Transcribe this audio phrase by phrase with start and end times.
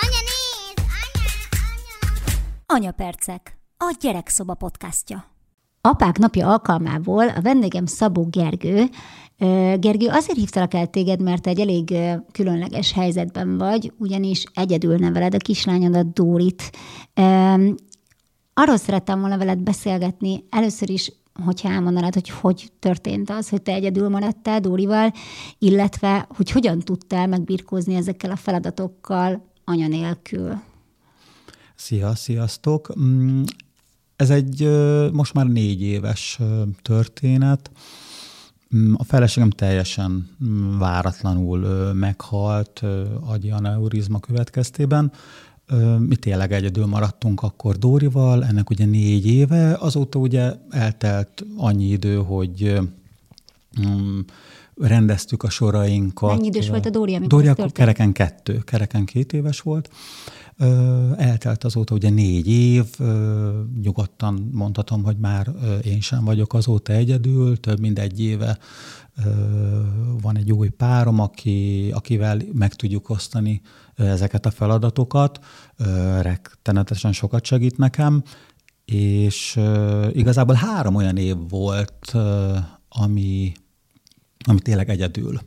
[0.00, 0.78] Anya, nézd!
[0.78, 1.24] Anya,
[1.70, 1.96] anya!
[2.66, 5.24] Anyapercek, a Gyerekszoba podcastja.
[5.80, 8.84] Apák napja alkalmából a vendégem Szabó Gergő.
[9.78, 11.94] Gergő, azért hívtalak el téged, mert egy elég
[12.32, 16.70] különleges helyzetben vagy, ugyanis egyedül neveled a kislányodat, Dórit.
[18.54, 21.12] Arról szerettem volna veled beszélgetni először is,
[21.44, 25.12] hogyha elmondanád, hogy hogy történt az, hogy te egyedül maradtál Dórival,
[25.58, 30.60] illetve hogy hogyan tudtál megbirkózni ezekkel a feladatokkal anya nélkül.
[31.74, 32.98] Szia, sziasztok!
[33.00, 33.42] Mm,
[34.16, 34.68] Ez egy
[35.12, 36.38] most már négy éves
[36.82, 37.70] történet.
[38.76, 42.82] Mm, A feleségem teljesen mm, váratlanul meghalt
[43.20, 45.12] agyi aneurizma következtében.
[45.98, 49.74] Mi tényleg egyedül maradtunk akkor Dórival, ennek ugye négy éve.
[49.74, 52.80] Azóta ugye eltelt annyi idő, hogy
[53.80, 54.18] mm,
[54.80, 56.34] rendeztük a sorainkat.
[56.34, 59.90] Mennyi idős volt a Dóri, amikor Dóri akkor kereken kettő, kereken két éves volt.
[61.16, 62.84] Eltelt azóta ugye négy év,
[63.82, 65.50] nyugodtan mondhatom, hogy már
[65.84, 68.58] én sem vagyok azóta egyedül, több mint egy éve
[70.22, 73.60] van egy új párom, aki, akivel meg tudjuk osztani
[73.94, 75.38] ezeket a feladatokat,
[76.20, 78.22] rettenetesen sokat segít nekem,
[78.84, 79.60] és
[80.12, 82.14] igazából három olyan év volt,
[82.88, 83.52] ami,
[84.46, 85.40] ami tényleg egyedül.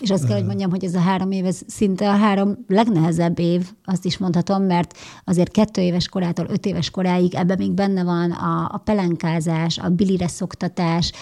[0.00, 3.38] És azt kell, hogy mondjam, hogy ez a három év, ez szinte a három legnehezebb
[3.38, 8.04] év, azt is mondhatom, mert azért kettő éves korától öt éves koráig ebben még benne
[8.04, 11.12] van a, a pelenkázás, a bilire szoktatás,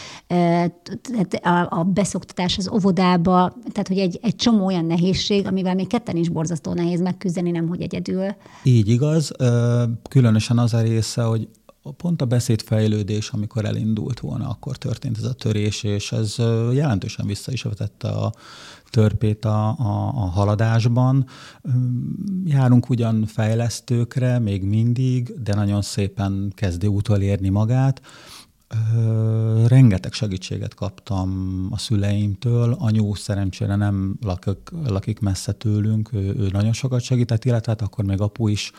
[1.42, 6.16] a, a beszoktatás az óvodába, tehát hogy egy, egy csomó olyan nehézség, amivel még ketten
[6.16, 8.26] is borzasztó nehéz megküzdeni, nem hogy egyedül.
[8.62, 9.32] Így igaz,
[10.08, 11.48] különösen az a része, hogy
[11.92, 16.36] pont a beszédfejlődés, amikor elindult volna, akkor történt ez a törés, és ez
[16.72, 18.32] jelentősen vissza is vetette a
[18.90, 21.26] törpét a, a, a haladásban.
[22.44, 28.00] Járunk ugyan fejlesztőkre még mindig, de nagyon szépen kezdi utolérni magát.
[29.66, 32.76] Rengeteg segítséget kaptam a szüleimtől.
[32.78, 38.04] Anyu szerencsére nem lakik, lakik messze tőlünk, ő, ő nagyon sokat segített, illetve hát akkor
[38.04, 38.72] még apu is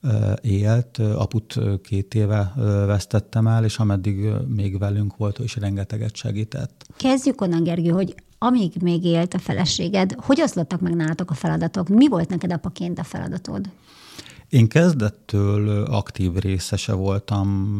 [0.00, 0.98] ö, élt.
[0.98, 2.52] Aput két éve
[2.86, 6.86] vesztettem el, és ameddig még velünk volt, ő is rengeteget segített.
[6.96, 11.88] Kezdjük onnan, Gergő, hogy amíg még élt a feleséged, hogy oszlottak meg nálatok a feladatok?
[11.88, 13.68] Mi volt neked apaként a feladatod?
[14.52, 17.76] Én kezdettől aktív részese voltam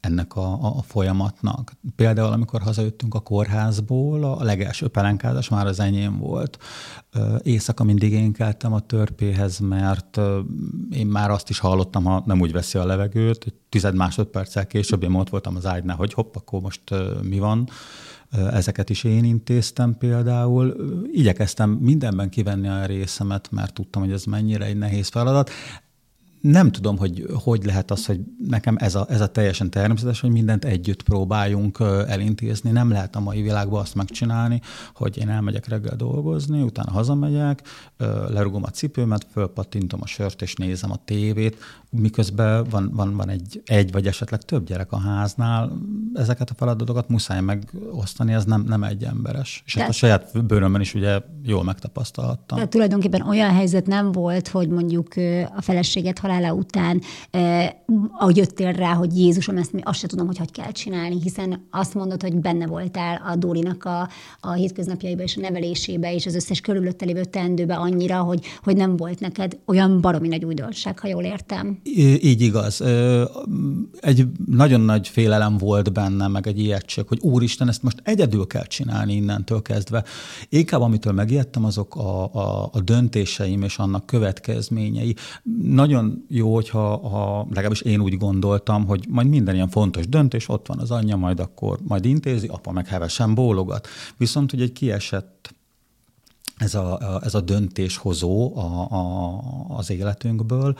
[0.00, 1.72] ennek a, a, folyamatnak.
[1.96, 6.58] Például, amikor hazajöttünk a kórházból, a legelső pelenkázás már az enyém volt.
[7.42, 10.20] Éjszaka mindig én keltem a törpéhez, mert
[10.90, 15.02] én már azt is hallottam, ha nem úgy veszi a levegőt, hogy tized másodperccel később
[15.02, 16.82] én ott voltam az ágynál, hogy hopp, akkor most
[17.22, 17.68] mi van.
[18.30, 20.76] Ezeket is én intéztem például.
[21.12, 25.50] Igyekeztem mindenben kivenni a részemet, mert tudtam, hogy ez mennyire egy nehéz feladat
[26.50, 30.30] nem tudom, hogy hogy lehet az, hogy nekem ez a, ez a teljesen természetes, hogy
[30.30, 32.70] mindent együtt próbáljunk elintézni.
[32.70, 34.60] Nem lehet a mai világban azt megcsinálni,
[34.94, 37.62] hogy én elmegyek reggel dolgozni, utána hazamegyek,
[38.28, 41.56] lerugom a cipőmet, fölpattintom a sört és nézem a tévét,
[41.90, 45.72] miközben van, van, van egy, egy vagy esetleg több gyerek a háznál.
[46.14, 49.62] Ezeket a feladatokat muszáj megosztani, ez nem, nem egy emberes.
[49.66, 52.56] És Tehát- a saját bőrömben is ugye jól megtapasztalhattam.
[52.56, 55.14] Tehát tulajdonképpen olyan helyzet nem volt, hogy mondjuk
[55.56, 57.68] a feleséget halála után, eh,
[58.18, 61.94] ahogy jöttél rá, hogy Jézusom, ezt azt se tudom, hogy hogy kell csinálni, hiszen azt
[61.94, 64.08] mondod, hogy benne voltál a Dórinak a,
[64.40, 68.96] a hétköznapjaiba és a nevelésébe, és az összes körülötte lévő teendőbe annyira, hogy, hogy nem
[68.96, 71.78] volt neked olyan baromi nagy újdonság, ha jól értem.
[71.82, 72.82] Í- Így igaz.
[74.00, 78.66] Egy nagyon nagy félelem volt benne, meg egy ijegység, hogy úristen, ezt most egyedül kell
[78.66, 80.04] csinálni innentől kezdve.
[80.48, 85.14] Inkább amitől megijedtem, azok a, a, a döntéseim és annak következményei.
[85.62, 90.66] Nagyon jó, hogyha ha, legalábbis én úgy gondoltam, hogy majd minden ilyen fontos döntés, ott
[90.66, 93.88] van az anyja, majd akkor majd intézi, apa meg hevesen bólogat.
[94.16, 95.54] Viszont, hogy egy kiesett
[96.56, 100.76] ez a, ez a döntéshozó a, a, az életünkből,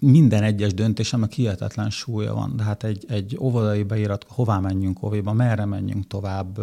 [0.00, 2.52] minden egyes döntésemnek hihetetlen súlya van.
[2.56, 6.58] De hát egy, egy óvodai beirat, hová menjünk óvéba, merre menjünk tovább,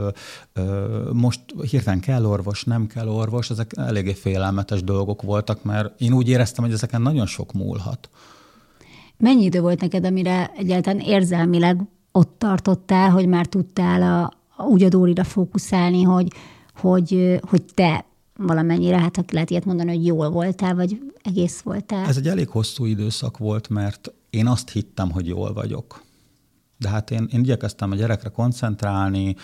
[1.14, 1.40] most
[1.70, 6.64] hirtelen kell orvos, nem kell orvos, ezek eléggé félelmetes dolgok voltak, mert én úgy éreztem,
[6.64, 8.10] hogy ezeken nagyon sok múlhat.
[9.18, 11.82] Mennyi idő volt neked, amire egyáltalán érzelmileg
[12.12, 14.34] ott tartottál, hogy már tudtál a,
[14.64, 16.28] úgy a Dórira fókuszálni, hogy,
[16.74, 22.06] hogy, hogy te valamennyire, hát lehet ilyet mondani, hogy jól voltál, vagy egész voltál.
[22.06, 26.04] Ez egy elég hosszú időszak volt, mert én azt hittem, hogy jól vagyok.
[26.78, 29.36] De hát én, én igyekeztem a gyerekre koncentrálni,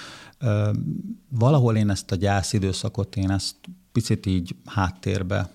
[1.29, 3.55] valahol én ezt a gyász időszakot, én ezt
[3.91, 5.49] picit így háttérbe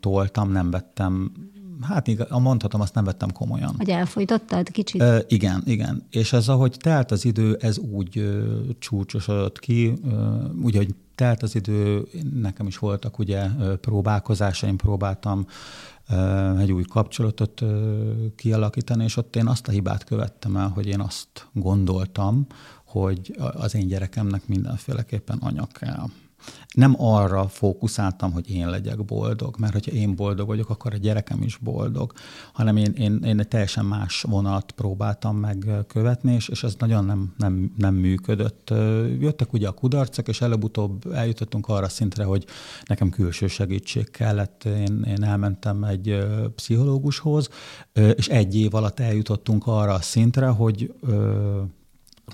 [0.00, 1.32] toltam, nem vettem
[1.80, 3.74] hát mondhatom, azt nem vettem komolyan.
[3.76, 5.02] Hogy elfolytottad kicsit?
[5.02, 6.06] E, igen, igen.
[6.10, 11.42] És ez, ahogy telt az idő, ez úgy ö, csúcsosodott ki, ö, ugye, hogy telt
[11.42, 13.46] az idő, nekem is voltak ugye
[13.80, 15.46] próbálkozásaim, próbáltam
[16.58, 17.62] egy új kapcsolatot
[18.36, 22.46] kialakítani, és ott én azt a hibát követtem el, hogy én azt gondoltam,
[22.84, 26.04] hogy az én gyerekemnek mindenféleképpen anya kell
[26.74, 31.42] nem arra fókuszáltam, hogy én legyek boldog, mert hogyha én boldog vagyok, akkor a gyerekem
[31.42, 32.12] is boldog,
[32.52, 37.34] hanem én, én, én egy teljesen más vonalat próbáltam megkövetni, és, és ez nagyon nem,
[37.36, 38.70] nem, nem működött.
[39.20, 42.44] Jöttek ugye a kudarcok, és előbb-utóbb eljutottunk arra szintre, hogy
[42.86, 44.64] nekem külső segítség kellett.
[44.64, 47.48] Én, én elmentem egy pszichológushoz,
[47.92, 50.92] és egy év alatt eljutottunk arra a szintre, hogy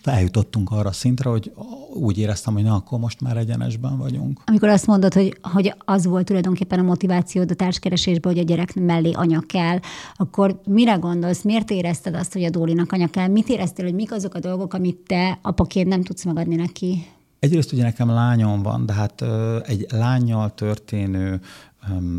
[0.05, 1.53] eljutottunk arra szintre, hogy
[1.95, 4.41] úgy éreztem, hogy na, akkor most már egyenesben vagyunk.
[4.45, 8.75] Amikor azt mondod, hogy, hogy az volt tulajdonképpen a motivációd a társkeresésben, hogy a gyerek
[8.75, 9.79] mellé anya kell,
[10.15, 13.29] akkor mire gondolsz, miért érezted azt, hogy a Dólinak anya kell?
[13.29, 17.07] Mit éreztél, hogy mik azok a dolgok, amit te apaként nem tudsz megadni neki?
[17.39, 19.25] Egyrészt ugye nekem lányom van, de hát
[19.67, 21.41] egy lányjal történő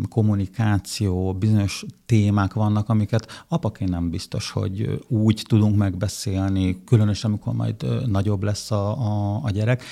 [0.09, 8.07] kommunikáció, bizonyos témák vannak, amiket apaként nem biztos, hogy úgy tudunk megbeszélni, különösen amikor majd
[8.09, 9.83] nagyobb lesz a, a, a gyerek.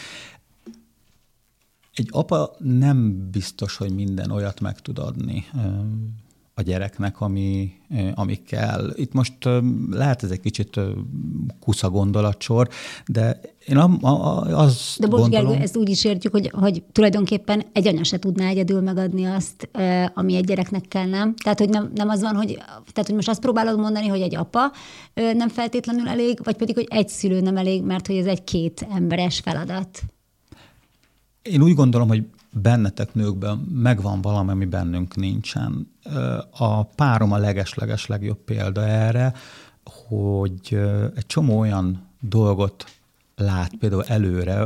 [1.94, 5.46] Egy apa nem biztos, hogy minden olyat meg tud adni
[6.58, 7.72] a gyereknek, ami,
[8.14, 8.94] ami kell.
[8.96, 9.34] Itt most
[9.90, 10.80] lehet ez egy kicsit
[11.60, 12.70] kusza gondolatsor,
[13.08, 15.30] de én az De bocs, gondolom...
[15.30, 19.70] Gergő, ezt úgy is értjük, hogy, hogy tulajdonképpen egy anya se tudná egyedül megadni azt,
[20.14, 21.36] ami egy gyereknek kell, nem?
[21.36, 24.36] Tehát, hogy nem, nem az van, hogy, tehát, hogy most azt próbálod mondani, hogy egy
[24.36, 24.72] apa
[25.14, 28.88] nem feltétlenül elég, vagy pedig, hogy egy szülő nem elég, mert hogy ez egy két
[28.94, 30.02] emberes feladat.
[31.42, 32.24] Én úgy gondolom, hogy
[32.62, 35.94] bennetek nőkben megvan valami, ami bennünk nincsen.
[36.58, 39.34] A párom a legesleges legjobb példa erre,
[40.08, 40.80] hogy
[41.16, 42.86] egy csomó olyan dolgot
[43.36, 44.62] lát például előre,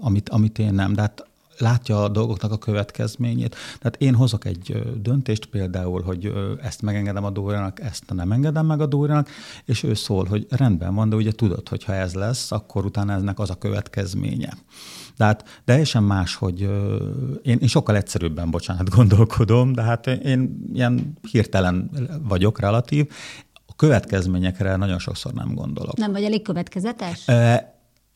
[0.00, 0.92] amit, amit én nem.
[0.92, 1.26] De hát
[1.58, 3.56] látja a dolgoknak a következményét.
[3.78, 6.32] Tehát én hozok egy döntést például, hogy
[6.62, 9.28] ezt megengedem a Dóriának, ezt nem engedem meg a Dóriának,
[9.64, 13.12] és ő szól, hogy rendben van, de ugye tudod, hogy ha ez lesz, akkor utána
[13.12, 14.56] eznek az a következménye.
[15.16, 16.60] De hát teljesen más, hogy
[17.42, 21.90] én, én sokkal egyszerűbben, bocsánat, gondolkodom, de hát én ilyen hirtelen
[22.28, 23.10] vagyok relatív,
[23.66, 25.96] a következményekre nagyon sokszor nem gondolok.
[25.96, 27.24] Nem vagy elég következetes?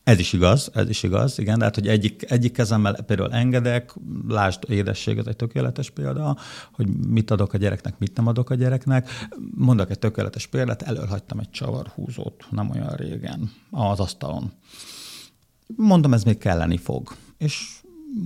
[0.07, 3.93] Ez is igaz, ez is igaz, igen, tehát hogy egyik, egyik kezemmel például engedek,
[4.27, 6.37] lásd édesség, ez egy tökéletes példa,
[6.71, 9.09] hogy mit adok a gyereknek, mit nem adok a gyereknek.
[9.55, 14.51] Mondok egy tökéletes példát, előhagytam egy csavarhúzót nem olyan régen az asztalon.
[15.75, 17.15] Mondom, ez még kelleni fog.
[17.37, 17.81] És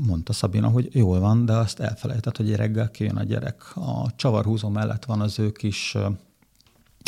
[0.05, 3.75] mondta Szabina, hogy jól van, de azt elfelejtett, hogy reggel kijön a gyerek.
[3.75, 5.97] A csavarhúzó mellett van az ő kis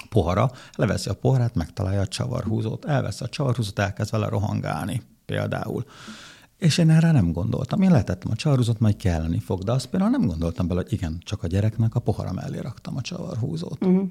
[0.10, 5.86] pohara, leveszi a poharát, megtalálja a csavarhúzót, elveszi a csavarhúzót, elkezd vele rohangálni például.
[6.58, 7.82] És én erre nem gondoltam.
[7.82, 11.18] Én letettem a csavarhúzót, majd kelleni fog, de azt például nem gondoltam bele, hogy igen,
[11.20, 13.86] csak a gyereknek a pohara mellé raktam a csavarhúzót.
[13.86, 14.10] Uh-huh.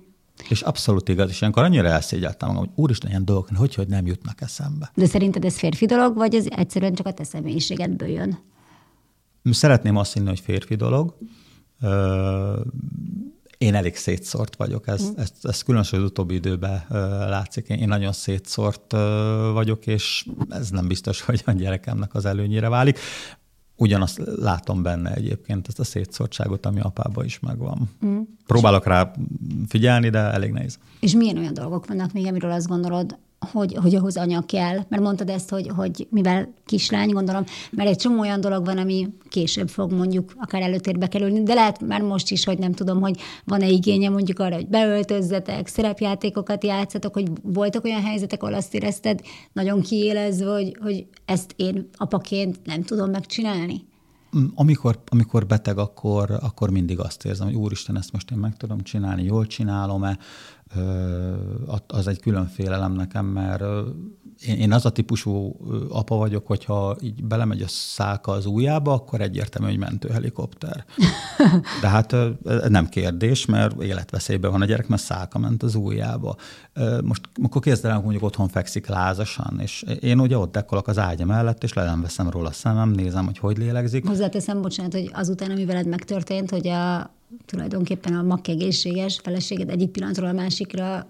[0.49, 4.07] És abszolút igaz, és ilyenkor annyira elszégyeltem magam, hogy úristen, ilyen dolgok, hogy, hogy nem
[4.07, 4.91] jutnak eszembe.
[4.95, 8.39] De szerinted ez férfi dolog, vagy ez egyszerűen csak a te személyiségedből jön?
[9.51, 11.17] Szeretném azt hinni, hogy férfi dolog.
[13.59, 15.13] Én elég szétszort vagyok, ez, mm.
[15.17, 16.85] ez, ez különösen az utóbbi időben
[17.29, 17.69] látszik.
[17.69, 18.93] Én, nagyon szétszort
[19.53, 22.99] vagyok, és ez nem biztos, hogy a gyerekemnek az előnyére válik
[23.77, 27.91] ugyanazt látom benne egyébként, ezt a szétszórtságot, ami apában is megvan.
[28.07, 28.21] Mm.
[28.47, 29.13] Próbálok rá
[29.69, 30.79] figyelni, de elég nehéz.
[31.01, 33.19] És milyen olyan dolgok vannak még, amiről azt gondolod,
[33.53, 34.79] hogy, hogy ahhoz anya kell?
[34.89, 39.09] Mert mondtad ezt, hogy, hogy mivel kislány, gondolom, mert egy csomó olyan dolog van, ami
[39.29, 43.21] később fog mondjuk akár előtérbe kerülni, de lehet már most is, hogy nem tudom, hogy
[43.45, 49.21] van-e igénye mondjuk arra, hogy beöltözzetek, szerepjátékokat játszatok, hogy voltak olyan helyzetek, ahol azt érezted
[49.53, 53.91] nagyon kiélezve, hogy, hogy ezt én apaként nem tudom megcsinálni?
[54.37, 58.57] Mm, amikor, amikor beteg, akkor, akkor mindig azt érzem, hogy úristen, ezt most én meg
[58.57, 60.19] tudom csinálni, jól csinálom-e,
[61.87, 63.63] az egy külön félelem nekem, mert
[64.47, 65.57] én, én az a típusú
[65.89, 70.85] apa vagyok, hogyha így belemegy a szálka az ujjába, akkor egyértelmű, hogy mentőhelikopter.
[71.83, 72.17] De hát
[72.69, 76.37] nem kérdés, mert életveszélyben van a gyerek, mert szálka ment az ujjába.
[77.03, 81.25] Most akkor képzeld hogy mondjuk otthon fekszik lázasan, és én ugye ott dekolok az ágya
[81.25, 84.07] mellett, és le nem veszem róla a szemem, nézem, hogy hogy lélegzik.
[84.07, 87.11] Hozzáteszem, bocsánat, hogy azután, ami veled megtörtént, hogy a
[87.45, 91.07] tulajdonképpen a makkegészséges feleséged egyik pillanatról a másikra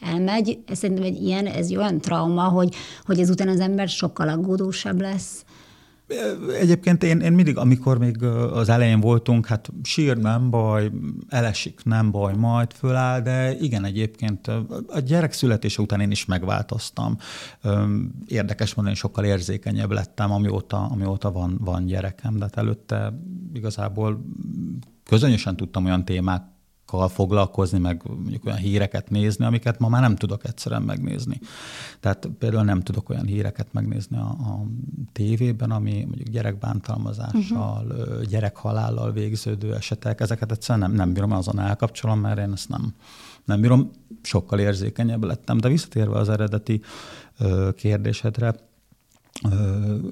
[0.00, 4.28] elmegy, ez szerintem egy ilyen, ez egy olyan trauma, hogy, hogy ezután az ember sokkal
[4.28, 5.44] aggódósabb lesz.
[6.60, 10.90] Egyébként én, én mindig, amikor még az elején voltunk, hát sír nem baj,
[11.28, 14.46] elesik nem baj, majd föláll, de igen, egyébként
[14.86, 17.16] a gyerek születése után én is megváltoztam.
[18.26, 23.12] Érdekes mondani, sokkal érzékenyebb lettem, amióta, amióta van, van gyerekem, de hát előtte
[23.52, 24.24] igazából
[25.04, 26.42] közönösen tudtam olyan témák
[27.08, 31.40] foglalkozni, meg mondjuk olyan híreket nézni, amiket ma már nem tudok egyszerűen megnézni.
[32.00, 34.66] Tehát például nem tudok olyan híreket megnézni a, a
[35.12, 38.22] tévében, ami mondjuk gyerekbántalmazással, uh-huh.
[38.22, 42.94] gyerekhalállal végződő esetek, ezeket egyszerűen nem, nem bírom azon elkapcsolom, mert én ezt nem,
[43.44, 43.90] nem bírom,
[44.22, 45.58] sokkal érzékenyebb lettem.
[45.58, 46.80] De visszatérve az eredeti
[47.76, 48.54] kérdésedre,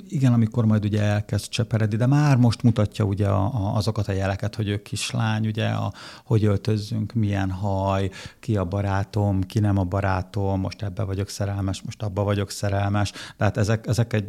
[0.08, 4.12] igen, amikor majd ugye elkezd cseperedni, de már most mutatja ugye a, a, azokat a
[4.12, 5.92] jeleket, hogy ő kislány, ugye, a,
[6.24, 8.10] hogy öltözzünk, milyen haj,
[8.40, 13.12] ki a barátom, ki nem a barátom, most ebbe vagyok szerelmes, most abba vagyok szerelmes.
[13.36, 14.28] Tehát ezek, ezek egy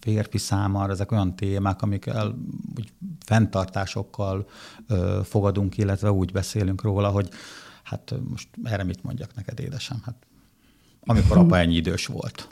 [0.00, 2.38] férfi számára, ezek olyan témák, amikkel
[2.76, 2.92] úgy
[3.24, 4.48] fenntartásokkal
[4.86, 7.28] ö, fogadunk, illetve úgy beszélünk róla, hogy
[7.82, 10.00] hát most erre mit mondjak neked, édesem?
[10.04, 10.14] Hát
[11.00, 12.48] amikor apa ennyi idős volt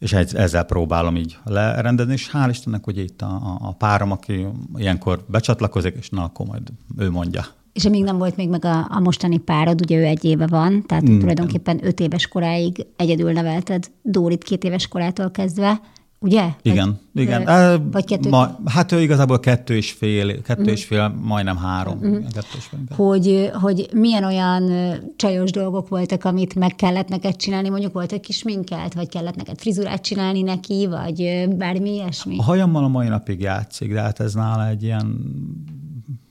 [0.00, 5.24] és ezzel próbálom így lerendezni, és hál' Istennek, hogy itt a, a párom, aki ilyenkor
[5.28, 6.62] becsatlakozik, és na, akkor majd
[6.98, 7.44] ő mondja.
[7.72, 10.86] És amíg nem volt még meg a, a mostani párod, ugye ő egy éve van,
[10.86, 11.18] tehát mm.
[11.18, 15.80] tulajdonképpen öt éves koráig egyedül nevelted Dórit két éves korától kezdve,
[16.22, 16.48] Ugye?
[16.62, 17.48] Igen, vagy, igen.
[17.48, 18.28] Ö, vagy kettő?
[18.28, 20.76] Ma, hát ő igazából kettő és fél, kettő uh-huh.
[20.76, 21.98] és fél, majdnem három.
[21.98, 22.22] Uh-huh.
[22.32, 24.72] Kettő és fél, hogy, hogy milyen olyan
[25.16, 29.36] csajos dolgok voltak, amit meg kellett neked csinálni, mondjuk volt egy kis minkelt, vagy kellett
[29.36, 32.38] neked frizurát csinálni neki, vagy bármi ilyesmi?
[32.38, 35.18] A hajammal a mai napig játszik, de hát ez nála egy ilyen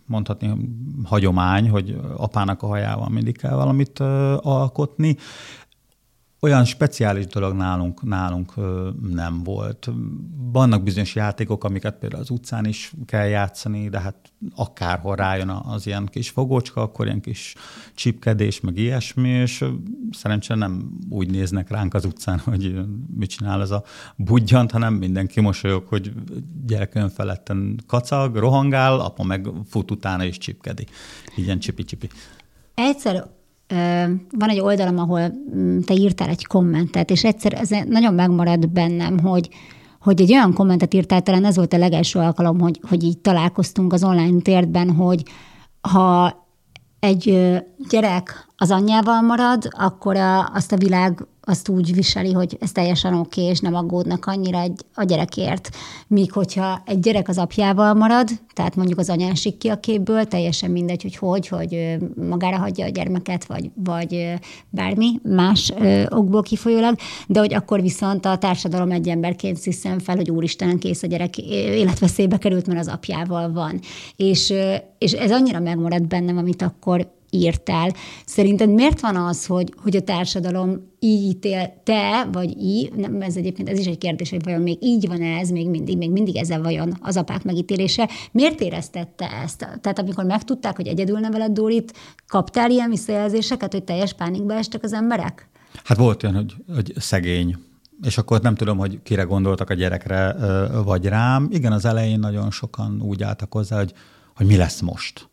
[0.05, 0.53] mondhatni
[1.03, 4.07] hagyomány, hogy apának a hajával mindig kell valamit uh,
[4.47, 5.17] alkotni
[6.41, 8.53] olyan speciális dolog nálunk, nálunk
[9.13, 9.89] nem volt.
[10.51, 14.15] Vannak bizonyos játékok, amiket például az utcán is kell játszani, de hát
[14.55, 17.55] akárhol rájön az ilyen kis fogócska, akkor ilyen kis
[17.95, 19.65] csipkedés, meg ilyesmi, és
[20.11, 22.79] szerencsére nem úgy néznek ránk az utcán, hogy
[23.15, 23.83] mit csinál ez a
[24.15, 26.13] budjant, hanem mindenki mosolyog, hogy
[26.65, 30.85] gyerek önfeledten kacag, rohangál, apa meg fut utána és csipkedi.
[31.35, 32.09] Ilyen csipi-csipi.
[32.73, 33.27] Egyszer
[34.37, 39.19] van egy oldalam, ahol mm, te írtál egy kommentet, és egyszer ez nagyon megmarad bennem,
[39.19, 39.49] hogy,
[40.01, 43.93] hogy egy olyan kommentet írtál, talán ez volt a legelső alkalom, hogy, hogy így találkoztunk
[43.93, 45.23] az online térben, hogy
[45.81, 46.47] ha
[46.99, 47.51] egy
[47.89, 53.13] gyerek az anyjával marad, akkor a, azt a világ azt úgy viseli, hogy ez teljesen
[53.13, 55.69] oké, okay, és nem aggódnak annyira egy, a gyerekért.
[56.07, 60.25] Míg hogyha egy gyerek az apjával marad, tehát mondjuk az anya esik ki a képből,
[60.25, 61.97] teljesen mindegy, hogy hogy, hogy
[62.29, 64.33] magára hagyja a gyermeket, vagy, vagy
[64.69, 65.73] bármi más
[66.09, 66.95] okból kifolyólag,
[67.27, 71.37] de hogy akkor viszont a társadalom egy emberként sziszem fel, hogy úristen, kész a gyerek
[71.37, 73.79] életveszélybe került, mert az apjával van.
[74.15, 74.53] És,
[74.97, 77.93] és ez annyira megmaradt bennem, amit akkor írtál.
[78.25, 83.35] Szerinted miért van az, hogy, hogy a társadalom így ítél te, vagy így, nem, ez
[83.35, 86.35] egyébként ez is egy kérdés, hogy vajon még így van ez, még mindig, még mindig
[86.35, 88.09] ezzel vajon az apák megítélése.
[88.31, 89.57] Miért éreztette ezt?
[89.57, 91.93] Tehát amikor megtudták, hogy egyedül neveled Dórit,
[92.27, 95.49] kaptál ilyen visszajelzéseket, hogy teljes pánikba estek az emberek?
[95.83, 97.55] Hát volt olyan, hogy, hogy szegény,
[98.03, 100.35] és akkor nem tudom, hogy kire gondoltak a gyerekre,
[100.83, 101.47] vagy rám.
[101.51, 103.93] Igen, az elején nagyon sokan úgy álltak hozzá, hogy,
[104.35, 105.28] hogy mi lesz most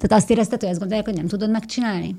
[0.00, 2.16] tehát azt érezted, hogy ezt gondolják, hogy nem tudod megcsinálni?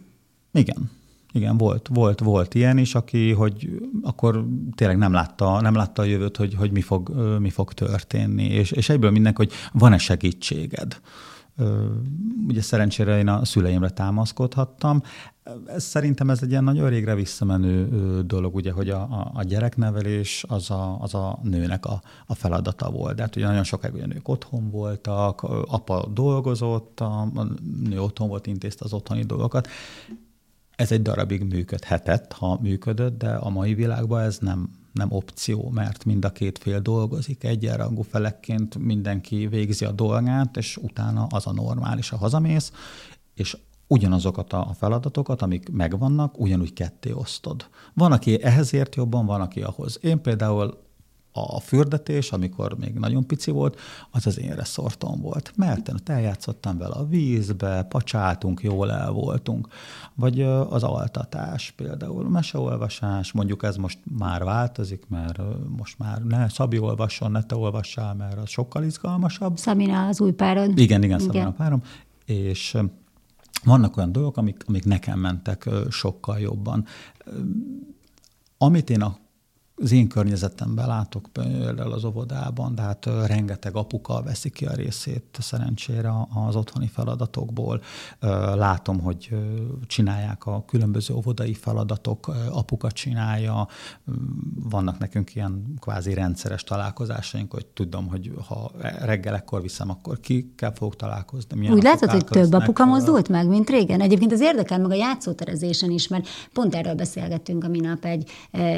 [0.53, 0.91] Igen.
[1.33, 3.69] Igen, volt, volt, volt ilyen is, aki, hogy
[4.01, 4.45] akkor
[4.75, 7.09] tényleg nem látta, nem látta a jövőt, hogy, hogy mi, fog,
[7.39, 10.99] mi fog történni, és, és egyből mindenki, hogy van-e segítséged.
[12.47, 15.01] Ugye szerencsére én a szüleimre támaszkodhattam.
[15.65, 17.87] Ez, szerintem ez egy ilyen nagyon régre visszamenő
[18.25, 23.15] dolog, ugye, hogy a, a, gyereknevelés az a, az a nőnek a, a feladata volt.
[23.15, 27.47] De hát ugye nagyon sokáig ugye nők otthon voltak, apa dolgozott, a, a
[27.83, 29.67] nő otthon volt, intézte az otthoni dolgokat.
[30.75, 36.05] Ez egy darabig működhetett, ha működött, de a mai világban ez nem, nem opció, mert
[36.05, 41.53] mind a két fél dolgozik egyenrangú felekként, mindenki végzi a dolgát, és utána az a
[41.53, 42.71] normális, a hazamész,
[43.33, 43.57] és
[43.87, 47.69] ugyanazokat a feladatokat, amik megvannak, ugyanúgy ketté osztod.
[47.93, 49.99] Van, aki ehhez ért jobban, van, aki ahhoz.
[50.01, 50.89] Én például
[51.33, 53.79] a fürdetés, amikor még nagyon pici volt,
[54.11, 55.53] az az én reszortom volt.
[55.55, 59.67] Mert én eljátszottam vele a vízbe, pacsáltunk, jól el voltunk.
[60.15, 65.39] Vagy az altatás például, meseolvasás, mondjuk ez most már változik, mert
[65.77, 69.57] most már ne Szabi olvasson, ne te olvassál, mert az sokkal izgalmasabb.
[69.57, 70.69] Szabina az új párod.
[70.69, 71.19] Igen, igen, igen.
[71.19, 71.81] Szabina a párom.
[72.25, 72.77] És
[73.63, 76.85] vannak olyan dolgok, amik, amik nekem mentek sokkal jobban.
[78.57, 79.17] Amit én a
[79.81, 85.37] az én környezetemben látok például az óvodában, de hát rengeteg apuka veszi ki a részét
[85.39, 86.11] szerencsére
[86.47, 87.81] az otthoni feladatokból.
[88.55, 89.29] Látom, hogy
[89.87, 93.67] csinálják a különböző óvodai feladatok, apuka csinálja.
[94.69, 100.53] Vannak nekünk ilyen kvázi rendszeres találkozásaink, hogy tudom, hogy ha reggel ekkor viszem, akkor ki
[100.55, 101.69] kell fogok találkozni.
[101.69, 104.01] Úgy látod, hogy több apuka mozdult meg, mint régen.
[104.01, 108.29] Egyébként az érdekel meg a játszóterezésen is, mert pont erről beszélgettünk a minap egy,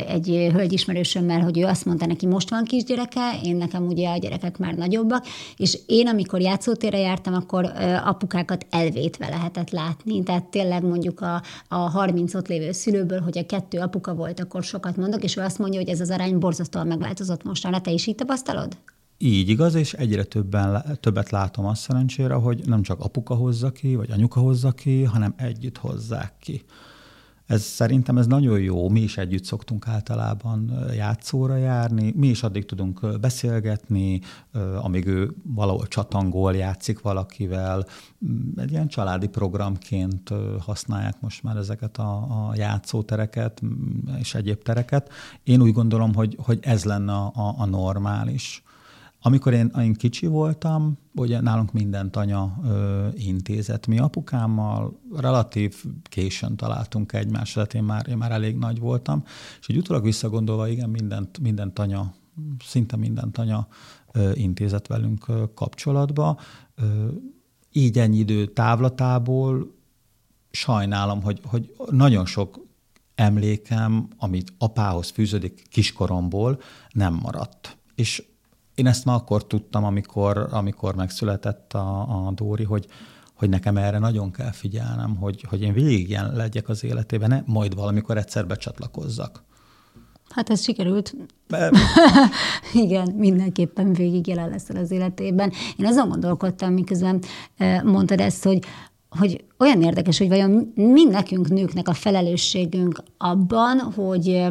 [0.08, 4.18] egy hölgy ismerősömmel, hogy ő azt mondta neki, most van kisgyereke, én nekem ugye a
[4.18, 5.26] gyerekek már nagyobbak,
[5.58, 7.72] és én, amikor játszótérre jártam, akkor
[8.04, 10.24] apukákat elvétve lehetett látni.
[10.24, 14.64] Tehát tényleg mondjuk a, a 30 ott lévő szülőből, hogy a kettő apuka volt, akkor
[14.64, 17.82] sokat mondok, és ő azt mondja, hogy ez az arány borzasztóan megváltozott mostanra.
[17.82, 18.78] Te is így tapasztalod?
[19.18, 23.96] Így igaz, és egyre többen, többet látom azt szerencsére, hogy nem csak apuka hozza ki,
[23.96, 26.64] vagy anyuka hozza ki, hanem együtt hozzák ki.
[27.46, 28.90] Ez szerintem ez nagyon jó.
[28.90, 34.22] Mi is együtt szoktunk általában játszóra járni, mi is addig tudunk beszélgetni,
[34.82, 37.86] amíg ő valahol csatangol, játszik valakivel.
[38.26, 44.62] Mm, egy ilyen családi programként használják most már ezeket a, a játszótereket mm, és egyéb
[44.62, 45.10] tereket.
[45.44, 48.64] Én úgy gondolom, hogy, hogy ez lenne a, a normális.
[49.26, 53.88] Amikor én, én kicsi voltam, ugye nálunk mindent anya ö, intézett.
[53.88, 59.24] Mi apukámmal relatív későn találtunk egymásra, tehát én már, én már elég nagy voltam,
[59.60, 62.14] és egy utólag visszagondolva, igen, mindent, mindent anya,
[62.66, 63.68] szinte mindent anya
[64.12, 66.40] ö, intézett velünk ö, kapcsolatba.
[66.76, 67.08] Ö,
[67.72, 69.74] így ennyi idő távlatából
[70.52, 72.60] sajnálom, hogy, hogy nagyon sok
[73.16, 76.62] emlékem, amit apához fűződik kiskoromból,
[76.92, 77.78] nem maradt.
[77.96, 78.24] És
[78.76, 82.86] én ezt már akkor tudtam, amikor, amikor megszületett a, a Dóri, hogy,
[83.34, 87.42] hogy nekem erre nagyon kell figyelnem, hogy, hogy én végig ilyen legyek az életében, ne
[87.46, 89.44] majd valamikor egyszer becsatlakozzak.
[90.30, 91.16] Hát ez sikerült.
[92.74, 95.52] Igen, mindenképpen végig jelen leszel az életében.
[95.78, 97.22] Én azon gondolkodtam, miközben
[97.84, 98.66] mondtad ezt, hogy
[99.20, 104.48] hogy olyan érdekes, hogy vajon mi nekünk nőknek a felelősségünk abban, hogy,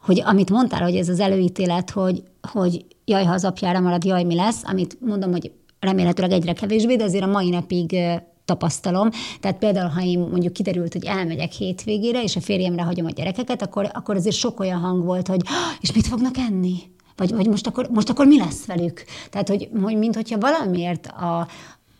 [0.00, 4.24] hogy amit mondtál, hogy ez az előítélet, hogy, hogy jaj, ha az apjára marad, jaj,
[4.24, 7.96] mi lesz, amit mondom, hogy remélhetőleg egyre kevésbé, de azért a mai napig
[8.44, 9.10] tapasztalom.
[9.40, 13.62] Tehát például, ha én mondjuk kiderült, hogy elmegyek hétvégére, és a férjemre hagyom a gyerekeket,
[13.62, 15.40] akkor, akkor azért sok olyan hang volt, hogy
[15.80, 16.76] és mit fognak enni?
[17.16, 19.04] Vagy, vagy most, akkor, most akkor mi lesz velük?
[19.30, 21.48] Tehát, hogy, hogy mint hogyha valamiért a,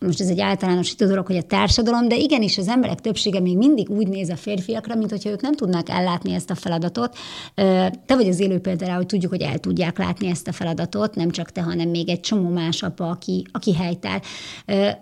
[0.06, 3.90] most ez egy általánosító dolog, hogy a társadalom, de igenis az emberek többsége még mindig
[3.90, 7.16] úgy néz a férfiakra, mint hogyha ők nem tudnák ellátni ezt a feladatot.
[8.06, 11.30] Te vagy az élő példára, hogy tudjuk, hogy el tudják látni ezt a feladatot, nem
[11.30, 14.22] csak te, hanem még egy csomó más apa, aki, aki helytál.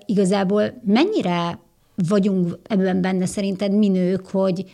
[0.07, 1.59] Igazából mennyire
[2.09, 4.65] vagyunk ebben benne szerinted mi nők, hogy,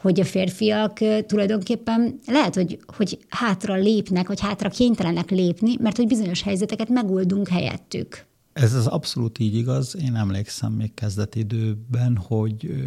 [0.00, 6.06] hogy a férfiak tulajdonképpen lehet, hogy, hogy hátra lépnek, vagy hátra kénytelenek lépni, mert hogy
[6.06, 8.27] bizonyos helyzeteket megoldunk helyettük.
[8.58, 9.96] Ez az abszolút így igaz.
[9.96, 12.84] Én emlékszem még kezdeti időben, hogy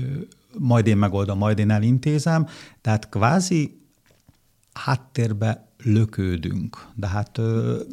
[0.57, 2.47] majd én megoldom, majd én elintézem.
[2.81, 3.81] Tehát kvázi
[4.73, 6.87] háttérbe lökődünk.
[6.95, 7.39] De hát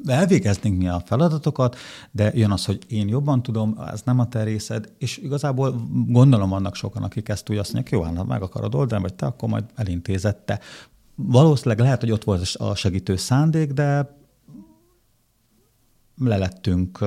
[0.06, 1.76] elvégeznénk mi a feladatokat,
[2.10, 6.48] de jön az, hogy én jobban tudom, ez nem a te részed, és igazából gondolom
[6.48, 9.48] vannak sokan, akik ezt úgy azt mondják, jó, hát meg akarod oldani, vagy te, akkor
[9.48, 10.60] majd elintézette.
[11.14, 14.17] Valószínűleg lehet, hogy ott volt a segítő szándék, de
[16.20, 16.98] lelettünk,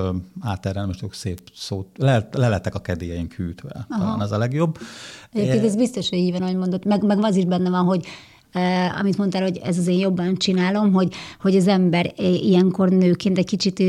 [0.41, 3.85] át erre most tudok szép szót, le, a kedélyeink hűtve.
[3.89, 4.03] Aha.
[4.03, 4.77] Talán az a legjobb.
[5.31, 6.85] Egyébként ez biztos, hogy így van, ahogy mondod.
[6.85, 8.05] Meg, meg az is benne van, hogy
[8.51, 13.45] eh, amit mondtál, hogy ez azért jobban csinálom, hogy, hogy az ember ilyenkor nőként egy
[13.45, 13.83] kicsit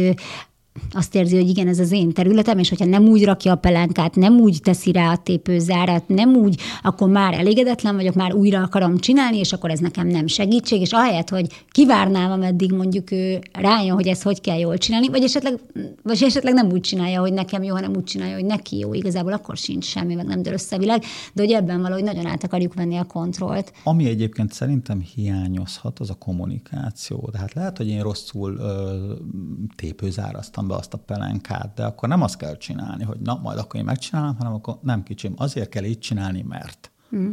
[0.93, 4.15] azt érzi, hogy igen, ez az én területem, és hogyha nem úgy rakja a pelenkát,
[4.15, 8.99] nem úgy teszi rá a tépőzárat, nem úgy, akkor már elégedetlen vagyok, már újra akarom
[8.99, 13.95] csinálni, és akkor ez nekem nem segítség, és ahelyett, hogy kivárnám, ameddig mondjuk ő rájön,
[13.95, 15.61] hogy ezt hogy kell jól csinálni, vagy esetleg,
[16.03, 18.95] vagy esetleg nem úgy csinálja, hogy nekem jó, hanem úgy csinálja, hogy neki jó.
[18.95, 22.45] Igazából akkor sincs semmi, meg nem dől össze világ, de hogy ebben valahogy nagyon át
[22.45, 23.73] akarjuk venni a kontrollt.
[23.85, 27.29] Ami egyébként szerintem hiányozhat, az a kommunikáció.
[27.33, 29.13] De hát lehet, hogy én rosszul ö,
[29.77, 33.59] tépőzáraztam raktam be azt a pelenkát, de akkor nem azt kell csinálni, hogy na, majd
[33.59, 36.91] akkor én megcsinálom, hanem akkor nem kicsim, azért kell így csinálni, mert.
[37.17, 37.31] Mm.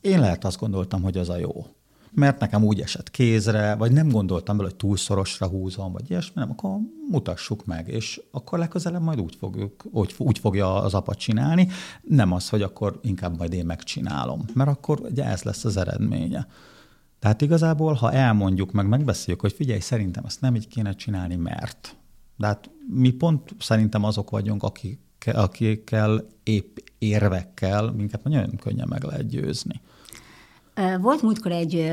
[0.00, 1.66] Én lehet azt gondoltam, hogy az a jó.
[2.10, 6.40] Mert nekem úgy esett kézre, vagy nem gondoltam bele, hogy túl szorosra húzom, vagy ilyesmi,
[6.40, 6.70] nem, akkor
[7.10, 11.68] mutassuk meg, és akkor legközelebb majd úgy, fogjuk, úgy, úgy fogja az apa csinálni,
[12.02, 16.46] nem az, hogy akkor inkább majd én megcsinálom, mert akkor ugye ez lesz az eredménye.
[17.18, 21.96] Tehát igazából, ha elmondjuk meg, megbeszéljük, hogy figyelj, szerintem ezt nem így kéne csinálni, mert
[22.38, 25.00] de hát mi pont szerintem azok vagyunk, akik,
[25.32, 29.80] akikkel épp érvekkel minket nagyon könnyen meg lehet győzni.
[31.00, 31.90] Volt múltkor egy,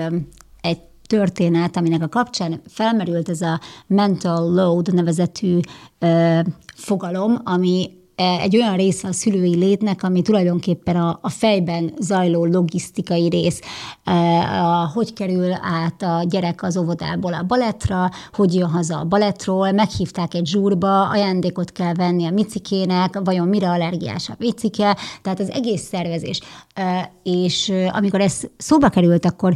[0.62, 5.60] egy történet, aminek a kapcsán felmerült ez a mental load nevezetű
[6.75, 13.30] fogalom, ami egy olyan része a szülői létnek, ami tulajdonképpen a, a fejben zajló logisztikai
[13.30, 13.62] rész.
[14.04, 14.13] E,
[14.63, 19.71] a, hogy kerül át a gyerek az óvodából a balettra, hogy jön haza a balettról,
[19.71, 25.51] meghívták egy zsúrba, ajándékot kell venni a micikének, vajon mire allergiás a micike, tehát az
[25.51, 26.39] egész szervezés.
[26.73, 29.56] E, és amikor ez szóba került, akkor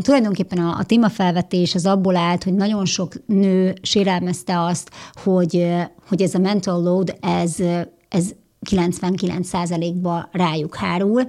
[0.00, 5.66] tulajdonképpen a, a témafelvetés az abból állt, hogy nagyon sok nő sérelmezte azt, hogy
[6.08, 7.56] hogy ez a mental load, ez,
[8.08, 8.30] ez
[8.70, 11.24] 99%-ba rájuk hárul,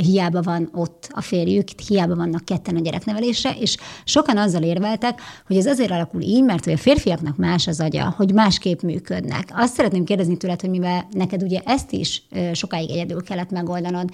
[0.00, 5.56] hiába van ott a férjük, hiába vannak ketten a gyereknevelésre, és sokan azzal érveltek, hogy
[5.56, 9.48] ez azért alakul így, mert hogy a férfiaknak más az agya, hogy másképp működnek.
[9.54, 14.08] Azt szeretném kérdezni tőled, hogy mivel neked ugye ezt is sokáig egyedül kellett megoldanod,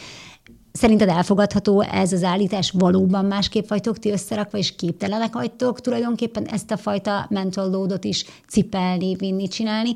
[0.73, 2.71] Szerinted elfogadható ez az állítás?
[2.71, 8.25] Valóban másképp vagytok ti összerakva, és képtelenek vagytok tulajdonképpen ezt a fajta mental loadot is
[8.49, 9.93] cipelni, vinni, csinálni?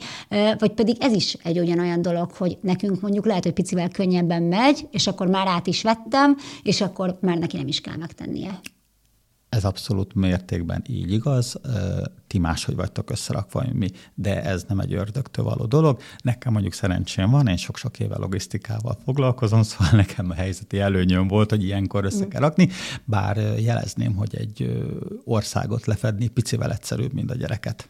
[0.59, 4.87] Vagy pedig ez is egy olyan dolog, hogy nekünk mondjuk lehet, hogy picivel könnyebben megy,
[4.91, 8.61] és akkor már át is vettem, és akkor már neki nem is kell megtennie.
[9.55, 11.61] Ez abszolút mértékben így igaz,
[12.27, 16.01] ti máshogy vagytok összerakva, mint mi, de ez nem egy ördögtől való dolog.
[16.23, 21.51] Nekem mondjuk szerencsém van, én sok-sok éve logisztikával foglalkozom, szóval nekem a helyzeti előnyöm volt,
[21.51, 22.69] hogy ilyenkor össze kell rakni,
[23.05, 24.85] bár jelezném, hogy egy
[25.25, 27.87] országot lefedni picivel egyszerűbb, mint a gyereket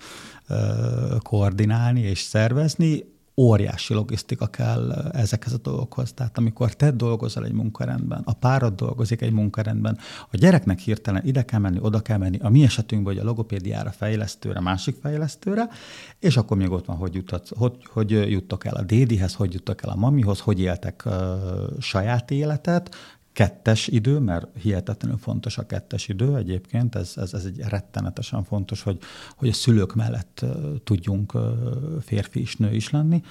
[1.23, 6.13] koordinálni és szervezni óriási logisztika kell ezekhez a dolgokhoz.
[6.13, 9.99] Tehát amikor te dolgozol egy munkarendben, a párod dolgozik egy munkarendben,
[10.31, 13.91] a gyereknek hirtelen ide kell menni, oda kell menni, a mi esetünkben, hogy a logopédiára,
[13.91, 15.69] fejlesztőre, másik fejlesztőre,
[16.19, 19.83] és akkor még ott van, hogy, jutott, hogy, hogy juttok el a dédihez, hogy juttok
[19.83, 21.13] el a mamihoz, hogy éltek uh,
[21.81, 22.95] saját életet,
[23.35, 28.83] kettes idő, mert hihetetlenül fontos a kettes idő egyébként, ez, ez, ez egy rettenetesen fontos,
[28.83, 28.99] hogy,
[29.37, 30.45] hogy a szülők mellett
[30.85, 31.33] tudjunk
[32.01, 33.23] férfi is, nő is lenni,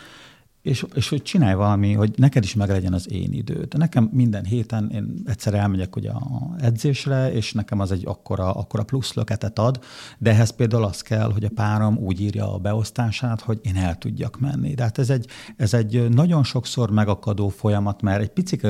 [0.63, 3.77] és, és hogy csinálj valami, hogy neked is meglegyen az én időd.
[3.77, 8.83] Nekem minden héten én egyszer elmegyek ugye a edzésre, és nekem az egy akkora, akkora
[8.83, 9.79] plusz löketet ad,
[10.17, 13.97] de ehhez például az kell, hogy a párom úgy írja a beosztását, hogy én el
[13.97, 14.73] tudjak menni.
[14.73, 18.67] De hát ez egy, ez egy nagyon sokszor megakadó folyamat, mert egy picit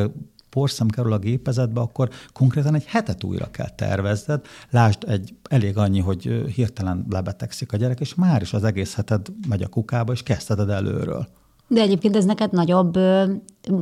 [0.54, 4.46] porszem kerül a gépezetbe, akkor konkrétan egy hetet újra kell tervezned.
[4.70, 6.24] Lásd, egy, elég annyi, hogy
[6.56, 10.70] hirtelen lebetegszik a gyerek, és már is az egész heted megy a kukába, és kezdheted
[10.70, 11.28] előről.
[11.74, 12.98] De egyébként ez neked nagyobb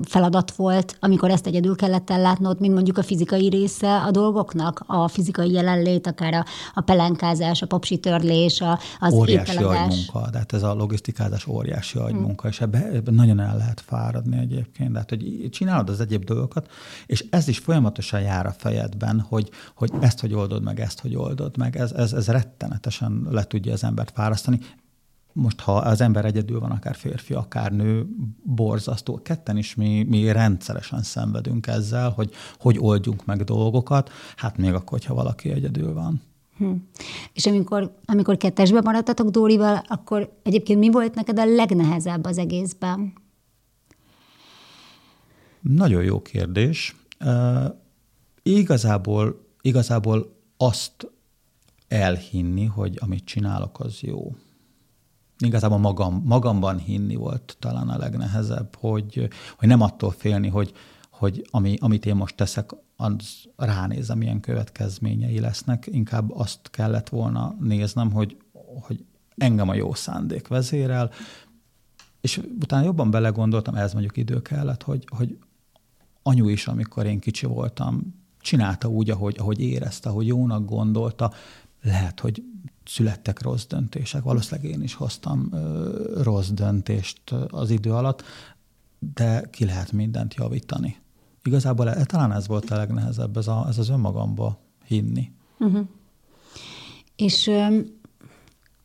[0.04, 5.08] feladat volt, amikor ezt egyedül kellett ellátnod, mint mondjuk a fizikai része a dolgoknak, a
[5.08, 9.80] fizikai jelenlét, akár a, a pelenkázás, a popsitörlés, a, az óriási ételedás.
[9.80, 12.08] agymunka, tehát ez a logisztikázás óriási hmm.
[12.08, 12.52] agymunka, hmm.
[12.52, 16.68] és ebben ebbe nagyon el lehet fáradni egyébként, tehát hogy csinálod az egyéb dolgokat,
[17.06, 21.16] és ez is folyamatosan jár a fejedben, hogy, hogy ezt hogy oldod meg, ezt hogy
[21.16, 24.60] oldod meg, ez, ez, ez rettenetesen le tudja az embert fárasztani
[25.34, 28.08] most ha az ember egyedül van, akár férfi, akár nő,
[28.44, 29.22] borzasztó.
[29.22, 34.90] Ketten is mi, mi rendszeresen szenvedünk ezzel, hogy hogy oldjunk meg dolgokat, hát még akkor,
[34.90, 36.22] hogyha valaki egyedül van.
[36.58, 36.72] Hm.
[37.34, 43.14] És amikor, amikor kettesbe maradtatok Dórival, akkor egyébként mi volt neked a legnehezebb az egészben?
[45.62, 46.96] Nagyon jó kérdés.
[47.20, 47.66] Uh,
[48.44, 51.12] igazából, igazából azt
[51.88, 54.36] elhinni, hogy amit csinálok, az jó
[55.48, 60.74] igazából magam, magamban hinni volt talán a legnehezebb, hogy, hogy nem attól félni, hogy,
[61.10, 65.88] hogy ami, amit én most teszek, az ránézem, milyen következményei lesznek.
[65.92, 68.38] Inkább azt kellett volna néznem, hogy,
[68.82, 69.06] hogy
[69.38, 71.12] engem a jó szándék vezérel,
[72.22, 75.38] és utána jobban belegondoltam, ez mondjuk idő kellett, hogy, hogy
[76.24, 81.32] anyu is, amikor én kicsi voltam, csinálta úgy, ahogy, ahogy érezte, ahogy jónak gondolta.
[81.82, 82.44] Lehet, hogy
[82.86, 84.24] születtek rossz döntések.
[84.24, 85.50] Valószínűleg én is hoztam
[86.22, 88.24] rossz döntést az idő alatt,
[89.16, 90.98] de ki lehet mindent javítani.
[91.44, 95.32] Igazából e, talán ez volt a legnehezebb, ez, a, ez az önmagamba hinni.
[95.60, 95.88] Uh-huh.
[97.16, 97.52] És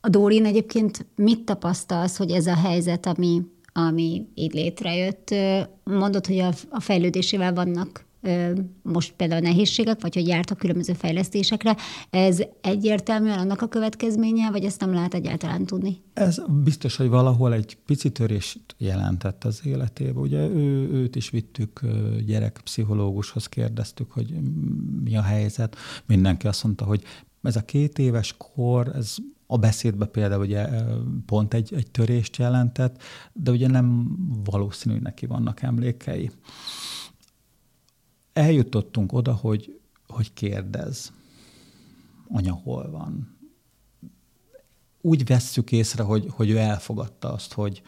[0.01, 3.41] a Dórin egyébként mit tapasztalsz, hogy ez a helyzet, ami,
[3.73, 5.33] ami így létrejött,
[5.83, 8.06] mondod, hogy a, a fejlődésével vannak
[8.81, 11.75] most például nehézségek, vagy hogy jártak különböző fejlesztésekre,
[12.09, 16.01] ez egyértelműen annak a következménye, vagy ezt nem lehet egyáltalán tudni?
[16.13, 20.19] Ez biztos, hogy valahol egy pici törést jelentett az életébe.
[20.19, 21.81] Ugye ő, őt is vittük
[22.25, 24.33] gyerekpszichológushoz, kérdeztük, hogy
[25.03, 25.75] mi a helyzet.
[26.05, 27.03] Mindenki azt mondta, hogy
[27.41, 29.15] ez a két éves kor, ez
[29.47, 30.67] a beszédbe például ugye
[31.25, 33.01] pont egy, egy törést jelentett,
[33.33, 36.31] de ugye nem valószínű, hogy neki vannak emlékei.
[38.37, 41.13] Eljutottunk oda, hogy, hogy kérdez,
[42.29, 43.37] anya hol van.
[45.01, 47.81] Úgy vesszük észre, hogy, hogy ő elfogadta azt, hogy,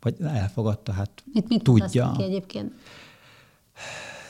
[0.00, 2.12] vagy elfogadta, hát mit, mit tudja.
[2.16, 2.72] Ki egyébként?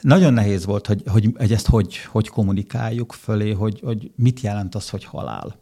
[0.01, 4.75] Nagyon nehéz volt, hogy, hogy, hogy ezt hogy, hogy kommunikáljuk fölé, hogy, hogy mit jelent
[4.75, 5.57] az, hogy halál.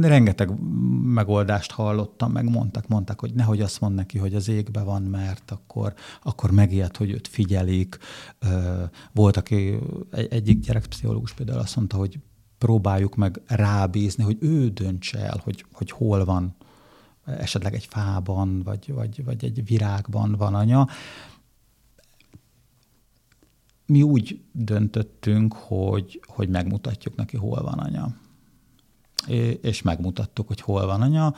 [0.00, 0.60] Rengeteg
[1.02, 5.50] megoldást hallottam, meg mondtak, mondták, hogy nehogy azt mond neki, hogy az égbe van, mert
[5.50, 7.98] akkor, akkor megijed, hogy őt figyelik.
[9.12, 9.78] Volt, aki,
[10.10, 12.18] egy, egyik gyerekpszichológus például azt mondta, hogy
[12.58, 16.54] próbáljuk meg rábízni, hogy ő döntse el, hogy, hogy hol van
[17.24, 20.86] esetleg egy fában, vagy, vagy, vagy egy virágban van anya.
[23.86, 28.14] Mi úgy döntöttünk, hogy, hogy megmutatjuk neki, hol van anya.
[29.60, 31.34] És megmutattuk, hogy hol van anya,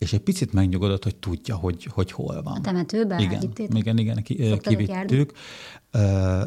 [0.00, 2.56] és egy picit megnyugodott, hogy tudja, hogy, hogy hol van.
[2.56, 3.18] A temetőben?
[3.18, 5.32] Igen, igen, igen, ki, kivittük.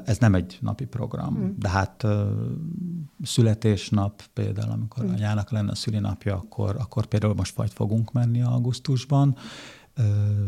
[0.06, 1.56] Ez nem egy napi program, hmm.
[1.60, 2.06] de hát
[3.24, 5.14] születésnap például, amikor hmm.
[5.14, 9.38] anyának lenne a szülinapja, akkor, akkor például most vagy fogunk menni augusztusban,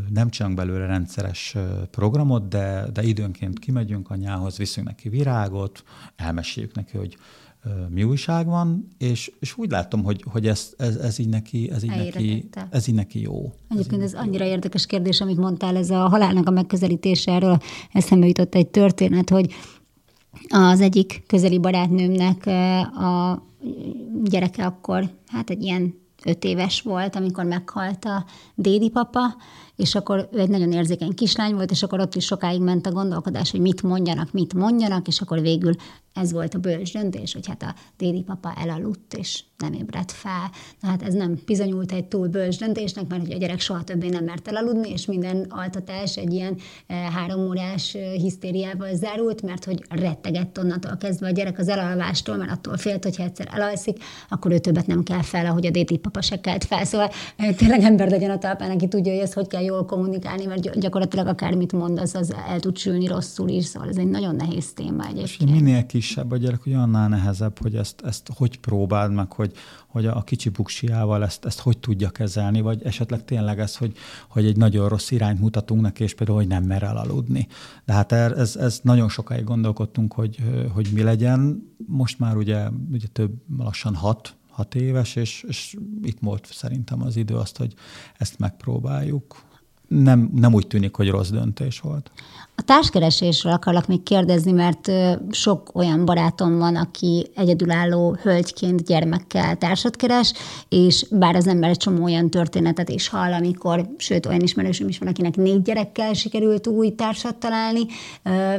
[0.09, 1.55] nem csinálunk belőle rendszeres
[1.91, 5.83] programot, de, de időnként kimegyünk anyához, viszünk neki virágot,
[6.15, 7.17] elmeséljük neki, hogy
[7.89, 11.83] mi újság van, és, és úgy látom, hogy, hogy ez, ez, ez, így neki, ez,
[11.83, 13.53] így neki, ez így neki jó.
[13.69, 14.51] Egyébként ez, ez annyira jó.
[14.51, 17.57] érdekes kérdés, amit mondtál, ez a halálnak a megközelítése, erről
[17.91, 19.53] eszembe jutott egy történet, hogy
[20.47, 22.45] az egyik közeli barátnőmnek
[22.95, 23.43] a
[24.23, 25.93] gyereke akkor, hát egy ilyen
[26.25, 28.25] öt éves volt, amikor meghalt a
[28.55, 29.35] dédi papa,
[29.75, 32.91] és akkor ő egy nagyon érzékeny kislány volt, és akkor ott is sokáig ment a
[32.91, 35.75] gondolkodás, hogy mit mondjanak, mit mondjanak, és akkor végül
[36.15, 40.51] ez volt a bölcs döntés, hogy hát a dédi papa elaludt, és nem ébredt fel.
[40.81, 44.07] Na hát ez nem bizonyult egy túl bölcs döntésnek, mert hogy a gyerek soha többé
[44.07, 49.65] nem mert elaludni, és minden altatás egy ilyen e, három órás e, hisztériával zárult, mert
[49.65, 54.51] hogy rettegett onnantól kezdve a gyerek az elalvástól, mert attól félt, hogyha egyszer elalszik, akkor
[54.51, 56.85] ő többet nem kell fel, ahogy a dédi papa se kelt fel.
[56.85, 60.45] Szóval e, tényleg ember legyen a talpán, aki tudja, hogy ezt hogy kell jól kommunikálni,
[60.45, 64.73] mert gyakorlatilag akármit mond, az, el tud sülni rosszul is, szóval ez egy nagyon nehéz
[64.73, 65.49] téma egyébként.
[65.49, 69.53] És minél kisebb a gyerek, hogy annál nehezebb, hogy ezt, ezt hogy próbáld meg, hogy,
[69.87, 73.93] hogy a kicsi buksiával ezt, ezt hogy tudja kezelni, vagy esetleg tényleg ez, hogy,
[74.27, 77.47] hogy egy nagyon rossz irányt mutatunk neki, és például, hogy nem mer elaludni.
[77.85, 81.71] De hát er, ez, ez nagyon sokáig gondolkodtunk, hogy, hogy mi legyen.
[81.87, 87.15] Most már ugye, ugye több, lassan hat, hat éves, és, és itt volt szerintem az
[87.15, 87.73] idő azt, hogy
[88.17, 89.43] ezt megpróbáljuk
[89.87, 92.11] nem, nem úgy tűnik, hogy rossz döntés volt.
[92.57, 94.91] A társkeresésről akarlak még kérdezni, mert
[95.31, 100.33] sok olyan barátom van, aki egyedülálló hölgyként gyermekkel társat keres,
[100.69, 104.97] és bár az ember egy csomó olyan történetet is hall, amikor, sőt, olyan ismerősöm is
[104.97, 107.81] van, akinek négy gyerekkel sikerült új társat találni,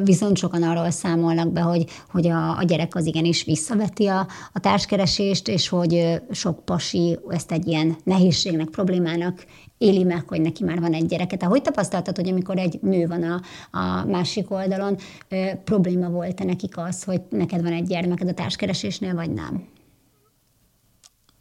[0.03, 4.61] viszont sokan arról számolnak be, hogy, hogy a, a gyerek az igenis visszaveti a, a
[4.61, 9.45] társkeresést, és hogy sok pasi ezt egy ilyen nehézségnek, problémának
[9.79, 11.37] éli meg, hogy neki már van egy gyereke.
[11.37, 13.41] Tehát hogy tapasztaltad, hogy amikor egy nő van a,
[13.79, 14.97] a másik oldalon,
[15.29, 19.65] ö, probléma volt-e nekik az, hogy neked van egy gyermeked a társkeresésnél, vagy nem?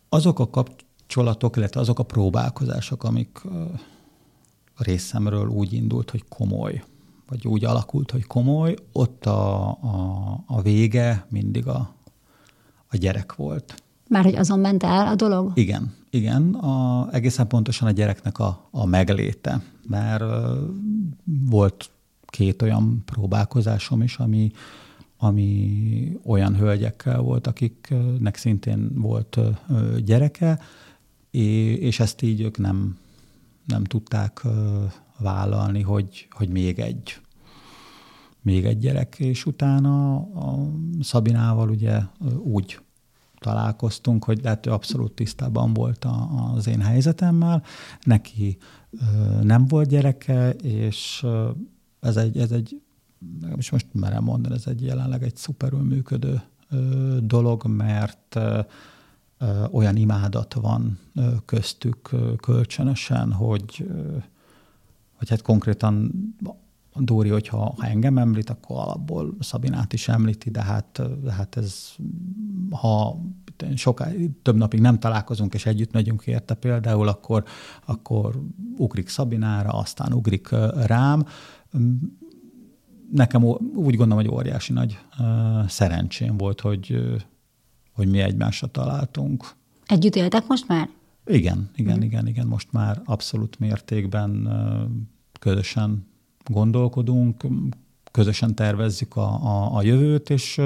[0.09, 3.41] Azok a kapcsolatok, illetve azok a próbálkozások, amik
[4.75, 6.83] a részemről úgy indult, hogy komoly,
[7.27, 11.93] vagy úgy alakult, hogy komoly, ott a, a, a vége mindig a,
[12.87, 13.83] a gyerek volt.
[14.09, 15.51] Már hogy azon ment el a dolog?
[15.53, 20.29] Igen, igen, a, egészen pontosan a gyereknek a, a megléte, mert uh,
[21.49, 21.89] volt
[22.25, 24.51] két olyan próbálkozásom is, ami,
[25.17, 29.39] ami olyan hölgyekkel volt, akiknek szintén volt
[30.03, 30.59] gyereke,
[31.31, 32.97] és ezt így ők nem,
[33.65, 34.41] nem tudták
[35.19, 37.19] vállalni, hogy, hogy még egy
[38.45, 41.99] még egy gyerek, és utána a Szabinával ugye
[42.37, 42.79] úgy
[43.39, 47.63] találkoztunk, hogy lehet, ő abszolút tisztában volt a, az én helyzetemmel.
[48.03, 48.57] Neki
[49.41, 51.25] nem volt gyereke, és
[52.05, 52.81] ez egy, ez egy
[53.57, 56.41] és most merem mondani, ez egy jelenleg egy szuperül működő
[57.19, 58.39] dolog, mert
[59.71, 60.99] olyan imádat van
[61.45, 62.09] köztük
[62.41, 63.89] kölcsönösen, hogy,
[65.17, 66.11] hogy hát konkrétan
[66.97, 71.91] Dóri, hogyha ha engem említ, akkor alapból Szabinát is említi, de hát, de hát ez,
[72.69, 73.19] ha
[73.75, 77.43] soká, több napig nem találkozunk, és együtt megyünk érte például, akkor,
[77.85, 78.41] akkor
[78.77, 80.49] ugrik Szabinára, aztán ugrik
[80.85, 81.25] rám.
[83.11, 83.43] Nekem
[83.75, 84.97] úgy gondolom, hogy óriási nagy
[85.67, 86.97] szerencsém volt, hogy,
[87.93, 89.45] hogy mi egymásra találtunk.
[89.85, 90.89] Együtt éltek most már?
[91.25, 92.47] Igen, igen, igen, igen.
[92.47, 94.49] Most már abszolút mértékben
[95.39, 96.07] közösen
[96.45, 97.43] gondolkodunk,
[98.11, 100.61] közösen tervezzük a, a, a jövőt, és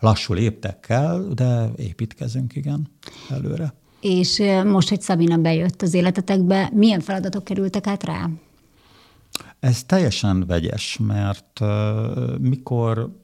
[0.00, 2.88] lassú léptekkel, de építkezünk, igen,
[3.30, 3.72] előre.
[4.00, 8.30] És most, hogy Szabina bejött az életetekbe, milyen feladatok kerültek át rá?
[9.62, 13.20] Ez teljesen vegyes, mert uh, mikor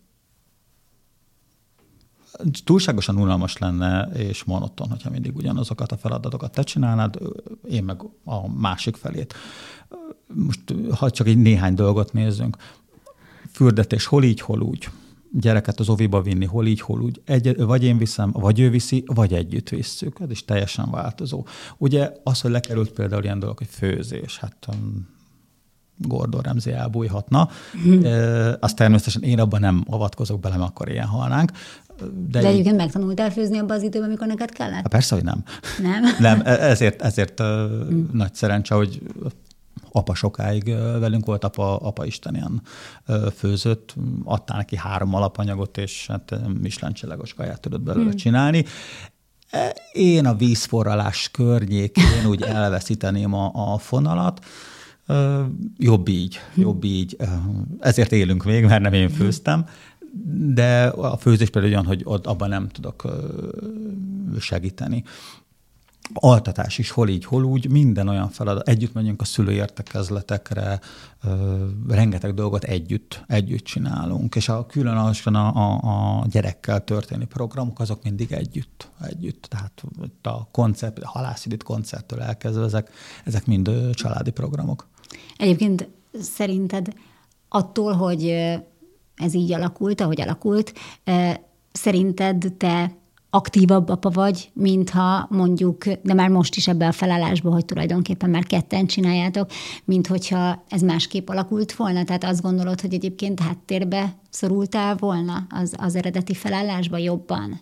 [2.65, 7.19] túlságosan unalmas lenne és monoton, hogyha mindig ugyanazokat a feladatokat te csinálnád,
[7.69, 9.35] én meg a másik felét.
[10.35, 12.57] Most ha csak egy néhány dolgot nézzünk.
[13.53, 14.89] Fürdetés hol így, hol úgy
[15.33, 17.21] gyereket az oviba vinni, hol így, hol úgy.
[17.25, 20.21] Egy, vagy én viszem, vagy ő viszi, vagy együtt visszük.
[20.21, 21.47] Ez is teljesen változó.
[21.77, 24.57] Ugye az, hogy lekerült például ilyen dolog, hogy főzés, hát
[25.99, 27.49] Gordon Ramsay elbújhatna.
[27.87, 28.05] Mm.
[28.05, 31.51] E, azt természetesen én abban nem avatkozok bele, mert akkor ilyen halnánk.
[32.31, 34.75] De, De egyébként megtanultál főzni abban az időben, amikor neked kellett?
[34.75, 35.43] Hát persze, hogy nem.
[35.83, 36.03] Nem?
[36.29, 38.05] nem, e, ezért, ezért mm.
[38.13, 39.01] nagy szerencse, hogy
[39.93, 42.63] apa sokáig velünk volt, apa, apa Isten ilyen
[43.37, 48.17] főzött, adtál neki három alapanyagot, és hát Michelin csillagos kaját tudott belőle hmm.
[48.17, 48.65] csinálni.
[49.51, 54.45] E, én a vízforralás környékén úgy elveszíteném a, a fonalat.
[55.77, 57.17] Jobb így, jobb így.
[57.81, 59.67] Ezért élünk még, mert nem én főztem,
[60.55, 63.09] de a főzés például olyan, hogy ott abban nem tudok
[64.41, 65.05] segíteni
[66.15, 68.69] altatás is hol így, hol úgy, minden olyan feladat.
[68.69, 70.81] Együtt megyünk a szülőértekezletekre,
[71.89, 78.03] rengeteg dolgot együtt, együtt csinálunk, és a különösen a, a, a gyerekkel történő programok, azok
[78.03, 79.47] mindig együtt, együtt.
[79.49, 79.83] Tehát
[80.23, 82.91] a koncert, a halászidit koncerttől elkezdve, ezek,
[83.25, 84.87] ezek mind családi programok.
[85.37, 85.89] Egyébként
[86.21, 86.89] szerinted
[87.49, 88.25] attól, hogy
[89.17, 90.73] ez így alakult, ahogy alakult,
[91.73, 92.97] szerinted te
[93.31, 98.45] aktívabb apa vagy, mintha mondjuk, de már most is ebbe a felállásba, hogy tulajdonképpen már
[98.45, 99.51] ketten csináljátok,
[99.85, 102.05] mint hogyha ez másképp alakult volna?
[102.05, 107.61] Tehát azt gondolod, hogy egyébként háttérbe szorultál volna az, az eredeti felállásba jobban?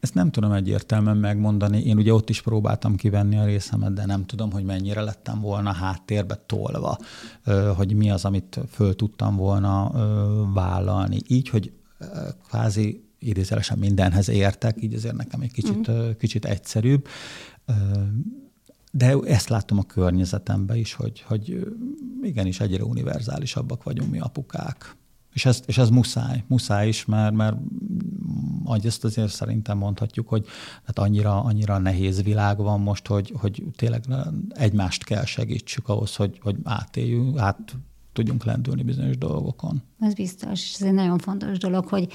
[0.00, 1.82] Ezt nem tudom egyértelműen megmondani.
[1.82, 5.72] Én ugye ott is próbáltam kivenni a részemet, de nem tudom, hogy mennyire lettem volna
[5.72, 6.98] háttérbe tolva,
[7.76, 9.92] hogy mi az, amit föl tudtam volna
[10.54, 11.20] vállalni.
[11.26, 11.72] Így, hogy
[12.48, 16.10] kvázi idézelesen mindenhez értek, így azért nekem egy kicsit, mm.
[16.18, 17.06] kicsit egyszerűbb.
[18.92, 21.66] De ezt látom a környezetemben is, hogy, hogy
[22.22, 24.96] igenis egyre univerzálisabbak vagyunk mi apukák.
[25.32, 27.56] És ez, és ez muszáj, muszáj is, mert, mert
[28.66, 30.46] ahogy ezt azért szerintem mondhatjuk, hogy
[30.84, 34.04] hát annyira, annyira nehéz világ van most, hogy, hogy tényleg
[34.48, 37.76] egymást kell segítsük ahhoz, hogy, hogy átéljünk, át
[38.12, 39.82] tudjunk lendülni bizonyos dolgokon.
[40.00, 42.08] Ez biztos, és ez egy nagyon fontos dolog, hogy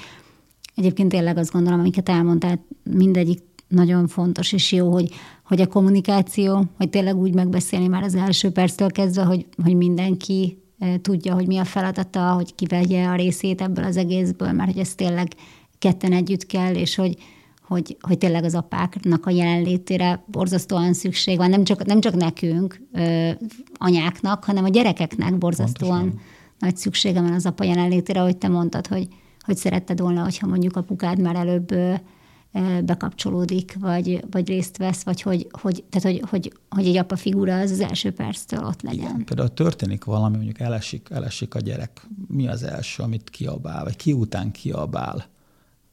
[0.74, 5.10] Egyébként tényleg azt gondolom, amiket elmondtál, mindegyik nagyon fontos és jó, hogy,
[5.44, 10.58] hogy a kommunikáció, hogy tényleg úgy megbeszélni már az első perctől kezdve, hogy, hogy mindenki
[10.78, 14.80] eh, tudja, hogy mi a feladata, hogy kivegye a részét ebből az egészből, mert hogy
[14.80, 15.28] ez tényleg
[15.82, 17.16] ketten együtt kell, és hogy,
[17.66, 22.80] hogy, hogy tényleg az apáknak a jelenlétére borzasztóan szükség van, nem csak, nem csak nekünk,
[22.92, 23.30] ö,
[23.74, 26.20] anyáknak, hanem a gyerekeknek borzasztóan Pontosan.
[26.58, 29.08] nagy szüksége van az apa jelenlétére, hogy te mondtad, hogy,
[29.40, 31.74] hogy szeretted volna, hogyha mondjuk apukád már előbb
[32.84, 37.58] bekapcsolódik, vagy, vagy részt vesz, vagy hogy, hogy, tehát hogy, hogy, hogy egy apa figura
[37.58, 39.04] az az első perctől ott legyen.
[39.04, 42.06] Igen, például történik valami, mondjuk elesik, elesik a gyerek.
[42.28, 45.30] Mi az első, amit kiabál, vagy ki után kiabál?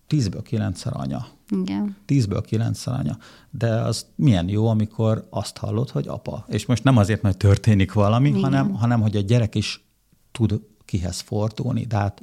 [0.10, 1.28] Tízből kilencszer anya.
[1.50, 1.96] Igen.
[2.06, 3.18] Tízből kilencszer anya.
[3.50, 6.46] De az milyen jó, amikor azt hallod, hogy apa.
[6.48, 9.84] És most nem azért, mert történik valami, hanem, hanem hogy a gyerek is
[10.32, 11.86] tud kihez fordulni.
[11.86, 12.20] De hát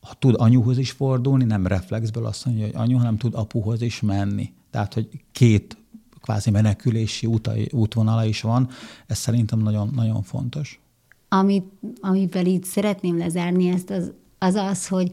[0.00, 4.00] ha tud anyuhoz is fordulni, nem reflexből azt mondja, hogy anyu, hanem tud apuhoz is
[4.00, 4.52] menni.
[4.70, 5.76] Tehát, hogy két
[6.20, 8.68] kvázi menekülési útai, útvonala is van,
[9.06, 10.80] ez szerintem nagyon, nagyon fontos.
[11.28, 11.64] Amit,
[12.00, 14.12] amivel így szeretném lezárni ezt, az
[14.44, 15.10] az, az hogy,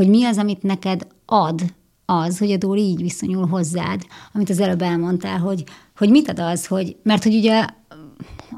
[0.00, 1.62] hogy mi az, amit neked ad
[2.04, 5.64] az, hogy a Dóri így viszonyul hozzád, amit az előbb elmondtál, hogy,
[5.96, 7.66] hogy mit ad az, hogy, mert hogy ugye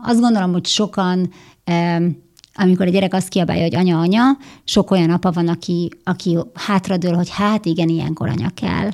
[0.03, 1.31] azt gondolom, hogy sokan
[2.55, 4.23] amikor a gyerek azt kiabálja, hogy anya, anya,
[4.65, 8.91] sok olyan apa van, aki, aki hátradől, hogy hát igen, ilyenkor anya kell.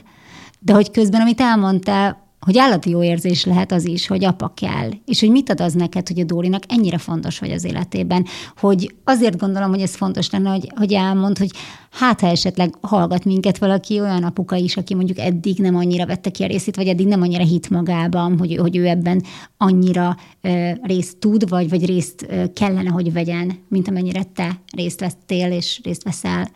[0.59, 4.91] De hogy közben, amit elmondtál, hogy állati jó érzés lehet az is, hogy apa kell,
[5.05, 8.27] és hogy mit ad az neked, hogy a Dórinak ennyire fontos vagy az életében,
[8.57, 11.51] hogy azért gondolom, hogy ez fontos lenne, hogy, hogy elmond, hogy
[11.91, 16.31] hát ha esetleg hallgat minket valaki, olyan apuka is, aki mondjuk eddig nem annyira vette
[16.31, 19.23] ki a részét, vagy eddig nem annyira hit magában, hogy, hogy ő ebben
[19.57, 25.01] annyira ö, részt tud, vagy, vagy részt ö, kellene, hogy vegyen, mint amennyire te részt
[25.01, 26.49] vettél és részt veszel.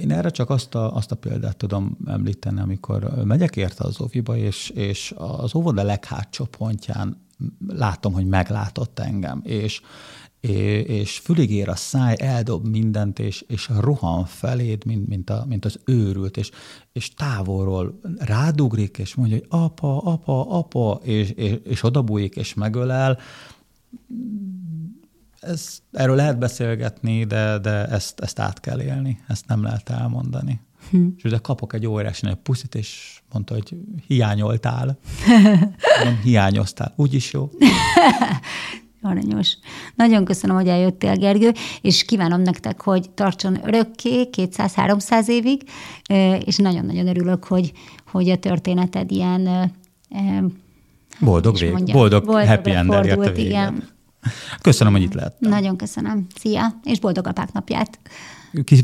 [0.00, 4.36] Én erre csak azt a, azt a példát tudom említeni, amikor megyek érte az óviba,
[4.36, 7.26] és, és az óvoda leghátsó pontján
[7.68, 9.80] látom, hogy meglátott engem, és,
[10.40, 15.64] és fülig ér a száj, eldob mindent, és, és rohan feléd, mint, mint, a, mint
[15.64, 16.50] az őrült, és,
[16.92, 23.18] és távolról rádugrik, és mondja, hogy apa, apa, apa, és, és, és odabújik, és megölel.
[25.40, 30.60] Ez, erről lehet beszélgetni, de, de ezt, ezt át kell élni, ezt nem lehet elmondani.
[30.90, 31.06] Hm.
[31.16, 33.76] És ugye kapok egy óriási nagy puszit, és mondta, hogy
[34.06, 34.98] hiányoltál.
[36.04, 36.92] Nem hiányoztál.
[36.96, 37.50] Úgyis jó.
[39.02, 39.58] Aranyos.
[39.94, 45.62] Nagyon köszönöm, hogy eljöttél, Gergő, és kívánom nektek, hogy tartson örökké 200-300 évig,
[46.44, 47.72] és nagyon-nagyon örülök, hogy,
[48.10, 49.72] hogy a történeted ilyen
[51.20, 53.88] boldog vég, mondjam, boldog, boldog happy end igen.
[54.62, 55.50] Köszönöm, hogy itt lehettem.
[55.50, 56.26] Nagyon köszönöm.
[56.40, 57.98] Szia, és boldog apák napját.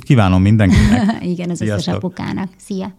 [0.00, 1.22] Kívánom mindenkinek.
[1.32, 1.78] igen, az Sziasztok.
[1.78, 2.48] összes apukának.
[2.56, 2.94] Szia.